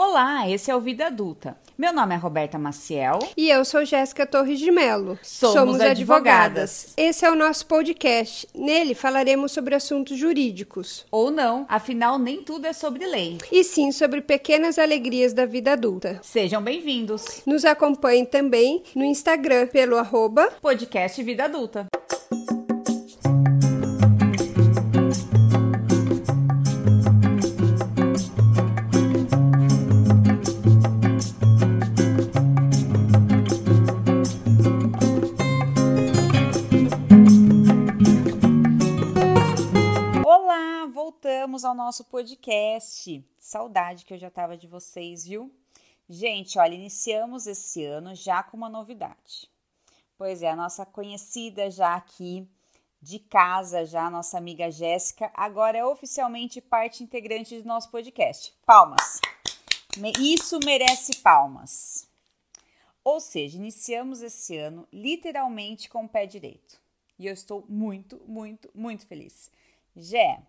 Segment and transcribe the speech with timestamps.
[0.00, 1.58] Olá, esse é o Vida Adulta.
[1.76, 3.18] Meu nome é Roberta Maciel.
[3.36, 5.18] E eu sou Jéssica Torres de Melo.
[5.24, 5.90] Somos, Somos advogadas.
[5.90, 6.94] advogadas.
[6.96, 8.46] Esse é o nosso podcast.
[8.54, 11.04] Nele falaremos sobre assuntos jurídicos.
[11.10, 13.38] Ou não, afinal, nem tudo é sobre lei.
[13.50, 16.20] E sim sobre pequenas alegrias da vida adulta.
[16.22, 17.42] Sejam bem-vindos.
[17.44, 21.88] Nos acompanhem também no Instagram pelo arroba podcast Vida Adulta.
[40.88, 43.24] Voltamos ao nosso podcast.
[43.38, 45.52] Saudade que eu já tava de vocês, viu?
[46.08, 49.48] Gente, olha, iniciamos esse ano já com uma novidade.
[50.16, 52.48] Pois é, a nossa conhecida já aqui
[53.00, 58.52] de casa, já a nossa amiga Jéssica, agora é oficialmente parte integrante do nosso podcast.
[58.66, 59.20] Palmas.
[60.18, 62.08] Isso merece palmas.
[63.04, 66.80] Ou seja, iniciamos esse ano literalmente com o pé direito.
[67.18, 69.50] E eu estou muito, muito, muito feliz.
[69.96, 70.40] Jé,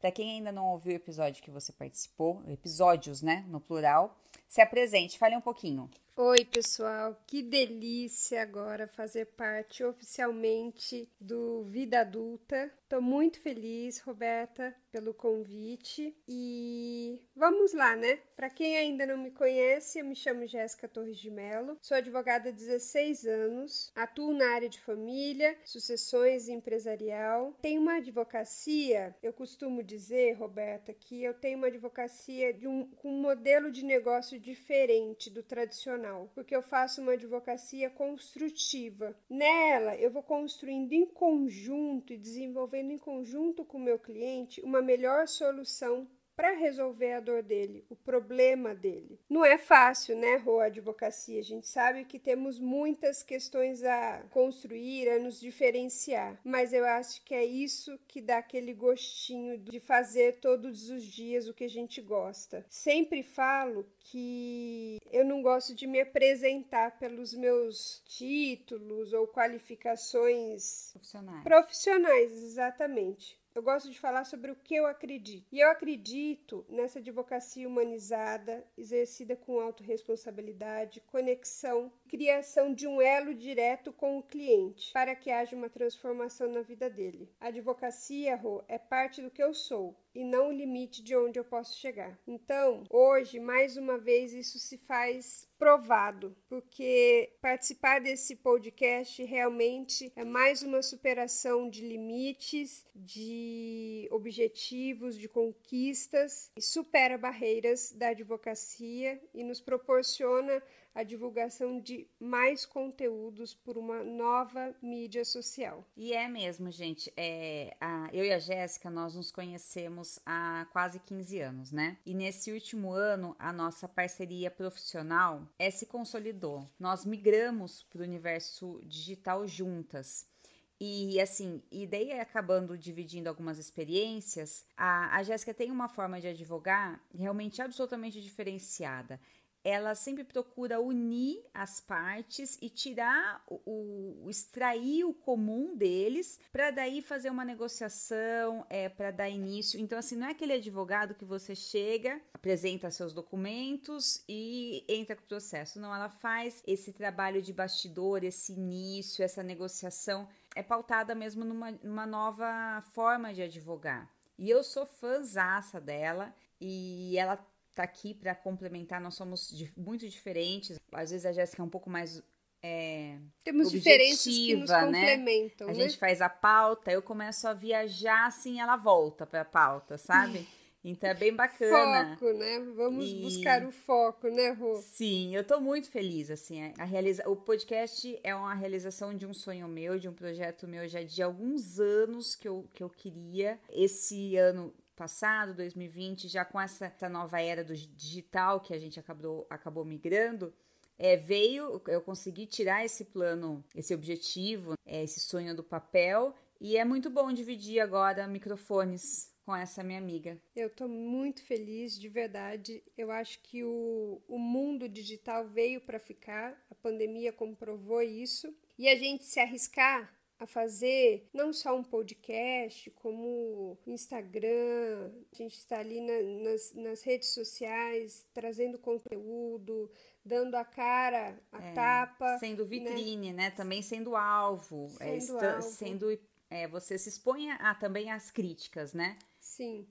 [0.00, 4.16] para quem ainda não ouviu o episódio que você participou, episódios, né, no plural,
[4.48, 5.90] se apresente, fale um pouquinho.
[6.16, 12.72] Oi, pessoal, que delícia agora fazer parte oficialmente do Vida Adulta.
[12.88, 18.20] Tô muito feliz, Roberta, pelo convite e vamos lá, né?
[18.36, 22.50] Para quem ainda não me conhece, eu me chamo Jéssica Torres de Mello, sou advogada
[22.50, 27.58] há 16 anos, atuo na área de família, sucessões empresarial.
[27.60, 33.10] Tenho uma advocacia, eu costumo dizer, Roberta, que eu tenho uma advocacia de um, com
[33.10, 39.16] um modelo de negócio diferente do tradicional profissional, porque eu faço uma advocacia construtiva.
[39.28, 44.82] Nela, eu vou construindo em conjunto e desenvolvendo em conjunto com o meu cliente uma
[44.82, 46.06] melhor solução
[46.36, 49.18] para resolver a dor dele, o problema dele.
[49.28, 51.40] Não é fácil, né, Rô, a advocacia.
[51.40, 57.22] A gente sabe que temos muitas questões a construir, a nos diferenciar, mas eu acho
[57.24, 61.70] que é isso que dá aquele gostinho de fazer todos os dias o que a
[61.70, 62.64] gente gosta.
[62.68, 71.44] Sempre falo que eu não gosto de me apresentar pelos meus títulos ou qualificações profissionais.
[71.44, 73.43] Profissionais, exatamente.
[73.54, 75.46] Eu gosto de falar sobre o que eu acredito.
[75.52, 83.92] E eu acredito nessa advocacia humanizada, exercida com autorresponsabilidade, conexão, criação de um elo direto
[83.92, 87.28] com o cliente, para que haja uma transformação na vida dele.
[87.40, 91.40] A advocacia, Rô, é parte do que eu sou e não o limite de onde
[91.40, 92.16] eu posso chegar.
[92.24, 100.24] Então, hoje, mais uma vez, isso se faz provado, porque participar desse podcast realmente é
[100.24, 109.42] mais uma superação de limites, de objetivos, de conquistas, e supera barreiras da advocacia e
[109.42, 110.62] nos proporciona
[110.94, 115.84] a divulgação de mais conteúdos por uma nova mídia social.
[115.96, 117.12] E é mesmo, gente.
[117.16, 121.98] É, a, eu e a Jéssica, nós nos conhecemos há quase 15 anos, né?
[122.06, 126.68] E nesse último ano, a nossa parceria profissional é, se consolidou.
[126.78, 130.32] Nós migramos para o universo digital juntas.
[130.80, 136.28] E assim, e daí acabando dividindo algumas experiências, a, a Jéssica tem uma forma de
[136.28, 139.20] advogar realmente absolutamente diferenciada
[139.64, 146.70] ela sempre procura unir as partes e tirar o, o extrair o comum deles para
[146.70, 149.80] daí fazer uma negociação, é para dar início.
[149.80, 155.22] Então assim, não é aquele advogado que você chega, apresenta seus documentos e entra com
[155.22, 155.80] o processo.
[155.80, 161.72] Não, ela faz esse trabalho de bastidor, esse início, essa negociação é pautada mesmo numa,
[161.82, 164.08] numa nova forma de advogar.
[164.38, 167.36] E eu sou fãzaça dela e ela
[167.74, 169.00] tá aqui para complementar.
[169.00, 170.78] Nós somos muito diferentes.
[170.92, 172.22] Às vezes a Jéssica é um pouco mais
[172.66, 174.80] é, Temos diferenças que nos né?
[174.80, 175.68] complementam.
[175.68, 175.80] A né?
[175.80, 180.48] gente faz a pauta, eu começo a viajar assim, ela volta para a pauta, sabe?
[180.86, 182.14] Então é bem bacana.
[182.14, 182.60] Foco, né?
[182.76, 183.22] Vamos e...
[183.22, 184.76] buscar o foco, né, Rô?
[184.76, 186.74] Sim, eu tô muito feliz, assim.
[186.78, 187.26] A realiza...
[187.26, 191.22] O podcast é uma realização de um sonho meu, de um projeto meu já de
[191.22, 193.58] alguns anos que eu, que eu queria.
[193.70, 198.98] Esse ano passado, 2020, já com essa, essa nova era do digital que a gente
[198.98, 200.52] acabou, acabou migrando,
[200.98, 206.76] é, veio, eu consegui tirar esse plano, esse objetivo, é, esse sonho do papel, e
[206.76, 210.40] é muito bom dividir agora microfones com essa minha amiga.
[210.56, 212.82] Eu estou muito feliz, de verdade.
[212.96, 218.88] Eu acho que o, o mundo digital veio para ficar, a pandemia comprovou isso, e
[218.88, 220.12] a gente se arriscar
[220.44, 227.02] a fazer não só um podcast, como Instagram, a gente está ali na, nas, nas
[227.02, 229.90] redes sociais trazendo conteúdo,
[230.24, 232.38] dando a cara, a é, tapa.
[232.38, 232.68] Sendo né?
[232.68, 233.44] vitrine, né?
[233.44, 233.50] né?
[233.50, 234.86] Também sendo alvo.
[235.00, 235.62] É, sendo, é, alvo.
[235.62, 236.18] sendo
[236.50, 239.18] é, você se expõe a, também às críticas, né?
[239.40, 239.86] Sim.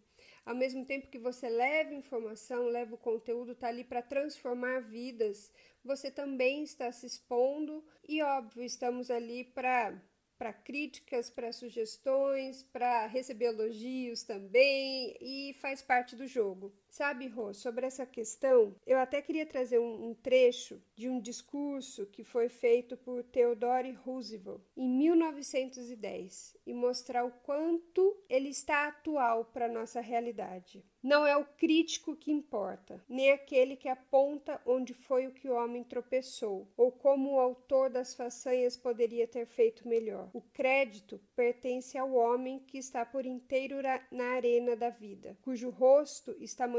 [0.45, 5.51] Ao mesmo tempo que você leva informação, leva o conteúdo, tá ali para transformar vidas,
[5.83, 9.93] você também está se expondo e, óbvio, estamos ali para
[10.37, 16.73] para críticas, para sugestões, para receber elogios também e faz parte do jogo.
[16.93, 22.05] Sabe, Rô, sobre essa questão, eu até queria trazer um, um trecho de um discurso
[22.05, 29.45] que foi feito por Theodore Roosevelt em 1910 e mostrar o quanto ele está atual
[29.45, 30.85] para nossa realidade.
[31.03, 35.53] Não é o crítico que importa, nem aquele que aponta onde foi o que o
[35.53, 40.29] homem tropeçou, ou como o autor das façanhas poderia ter feito melhor.
[40.31, 46.33] O crédito pertence ao homem que está por inteiro na arena da vida, cujo rosto
[46.39, 46.69] está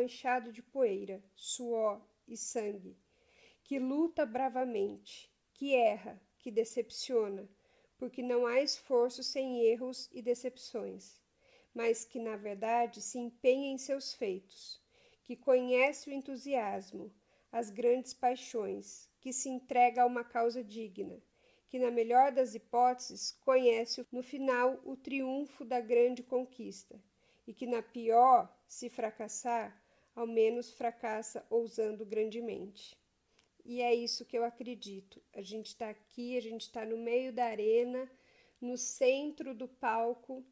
[0.52, 2.96] de poeira, suor e sangue,
[3.62, 7.48] que luta bravamente, que erra, que decepciona,
[7.96, 11.20] porque não há esforço sem erros e decepções,
[11.72, 14.80] mas que na verdade se empenha em seus feitos,
[15.22, 17.12] que conhece o entusiasmo,
[17.50, 21.22] as grandes paixões, que se entrega a uma causa digna,
[21.68, 27.00] que na melhor das hipóteses conhece no final o triunfo da grande conquista,
[27.46, 29.83] e que na pior, se fracassar,
[30.14, 32.96] ao menos fracassa ousando grandemente.
[33.64, 35.22] E é isso que eu acredito.
[35.32, 38.10] A gente está aqui, a gente está no meio da arena,
[38.60, 40.44] no centro do palco,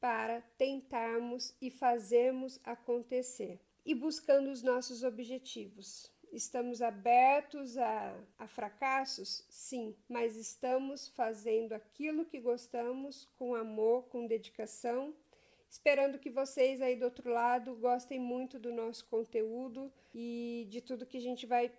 [0.00, 6.10] para tentarmos e fazermos acontecer e buscando os nossos objetivos.
[6.30, 9.44] Estamos abertos a, a, fracassos?
[9.48, 15.14] Sim, mas estamos fazendo aquilo que gostamos com amor, com dedicação
[15.70, 21.06] Esperando que vocês aí do outro lado gostem muito do nosso conteúdo e de tudo
[21.06, 21.70] que a gente vai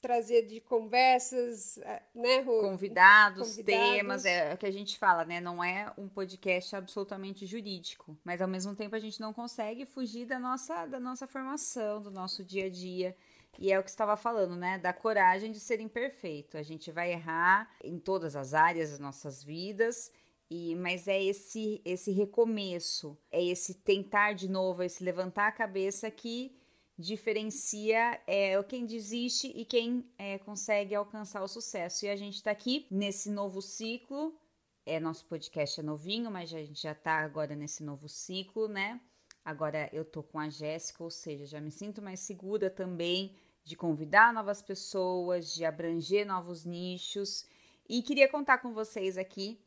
[0.00, 2.60] trazer de conversas, eh, né, Rô?
[2.60, 5.40] Convidados, Convidados, temas, é o que a gente fala, né?
[5.40, 10.26] Não é um podcast absolutamente jurídico, mas ao mesmo tempo a gente não consegue fugir
[10.26, 13.16] da nossa, da nossa formação, do nosso dia a dia.
[13.58, 14.78] E é o que estava falando, né?
[14.78, 16.58] Da coragem de ser imperfeito.
[16.58, 20.12] A gente vai errar em todas as áreas das nossas vidas
[20.50, 26.10] e, mas é esse esse recomeço, é esse tentar de novo, esse levantar a cabeça
[26.10, 26.56] que
[26.96, 32.04] diferencia é, quem desiste e quem é, consegue alcançar o sucesso.
[32.04, 34.38] E a gente está aqui nesse novo ciclo.
[34.86, 39.00] É, nosso podcast é novinho, mas a gente já está agora nesse novo ciclo, né?
[39.44, 43.76] Agora eu tô com a Jéssica, ou seja, já me sinto mais segura também de
[43.76, 47.46] convidar novas pessoas, de abranger novos nichos.
[47.88, 49.58] E queria contar com vocês aqui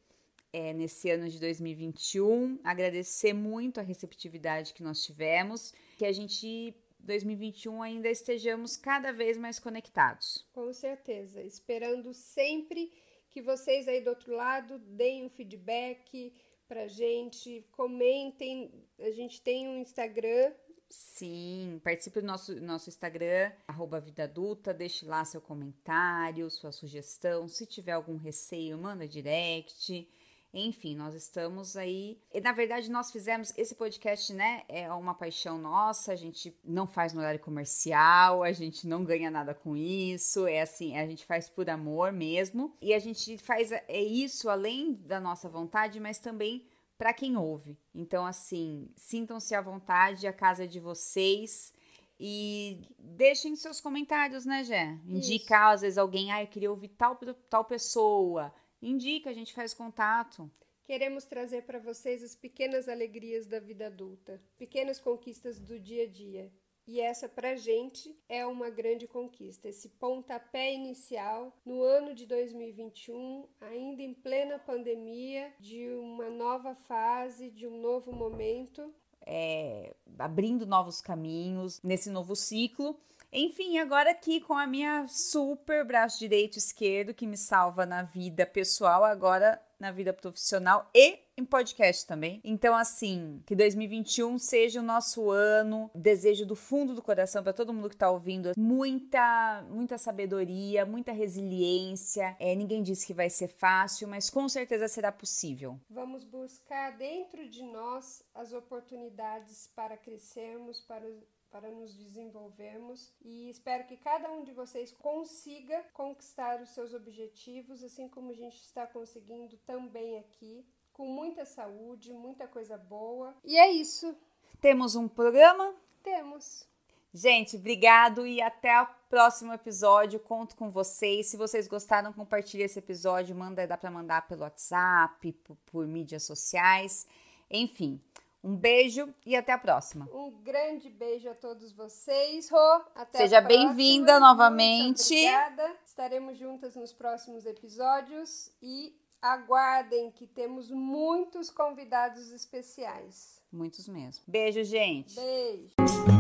[0.52, 2.60] é, nesse ano de 2021.
[2.64, 9.38] Agradecer muito a receptividade que nós tivemos, que a gente 2021 ainda estejamos cada vez
[9.38, 10.46] mais conectados.
[10.52, 12.92] Com certeza, esperando sempre
[13.30, 16.34] que vocês aí do outro lado deem um feedback
[16.68, 18.72] pra gente, comentem.
[19.00, 20.52] A gente tem um Instagram.
[20.90, 27.48] Sim, participe do nosso, nosso Instagram, arroba Vida Adulta, deixe lá seu comentário, sua sugestão.
[27.48, 30.08] Se tiver algum receio, manda direct.
[30.54, 32.20] Enfim, nós estamos aí.
[32.34, 34.64] E, na verdade, nós fizemos esse podcast, né?
[34.68, 36.14] É uma paixão nossa.
[36.14, 40.48] A gente não faz no horário comercial, a gente não ganha nada com isso.
[40.48, 42.76] É assim, a gente faz por amor mesmo.
[42.82, 46.66] E a gente faz é isso além da nossa vontade, mas também
[46.98, 47.78] para quem ouve.
[47.94, 51.74] Então, assim, sintam-se à vontade, a casa é de vocês.
[52.20, 54.98] E deixem seus comentários, né, Jé?
[55.06, 57.16] Indicar, às vezes, alguém, ah, eu queria ouvir tal,
[57.48, 60.50] tal pessoa Indica, a gente faz contato.
[60.86, 66.08] Queremos trazer para vocês as pequenas alegrias da vida adulta, pequenas conquistas do dia a
[66.08, 66.52] dia.
[66.88, 72.26] E essa para a gente é uma grande conquista, esse pontapé inicial no ano de
[72.26, 78.94] 2021, ainda em plena pandemia, de uma nova fase, de um novo momento.
[79.26, 82.98] É, abrindo novos caminhos nesse novo ciclo
[83.32, 88.04] enfim, agora aqui com a minha super braço direito e esquerdo que me salva na
[88.04, 92.42] vida pessoal, agora na vida profissional e em podcast também.
[92.44, 95.92] Então, assim, que 2021 seja o nosso ano.
[95.94, 101.12] Desejo do fundo do coração para todo mundo que está ouvindo muita, muita sabedoria, muita
[101.12, 102.36] resiliência.
[102.40, 105.80] É, ninguém disse que vai ser fácil, mas com certeza será possível.
[105.90, 111.06] Vamos buscar dentro de nós as oportunidades para crescermos, para
[111.52, 117.84] para nos desenvolvermos e espero que cada um de vocês consiga conquistar os seus objetivos,
[117.84, 123.36] assim como a gente está conseguindo também aqui, com muita saúde, muita coisa boa.
[123.44, 124.16] E é isso.
[124.60, 125.76] Temos um programa?
[126.02, 126.68] Temos.
[127.14, 130.20] Gente, obrigado e até o próximo episódio.
[130.20, 131.28] Conto com vocês.
[131.28, 133.36] Se vocês gostaram, compartilhe esse episódio.
[133.36, 137.08] Manda, dá para mandar pelo WhatsApp, por, por mídias sociais.
[137.50, 138.00] Enfim,
[138.48, 140.08] um beijo e até a próxima.
[140.14, 142.50] Um grande beijo a todos vocês.
[142.50, 145.14] Rô, até Seja bem-vinda novamente.
[145.14, 145.76] Muito obrigada.
[145.86, 153.42] Estaremos juntas nos próximos episódios e aguardem que temos muitos convidados especiais.
[153.52, 154.24] Muitos mesmo.
[154.26, 155.16] Beijo, gente.
[155.16, 156.17] Beijo.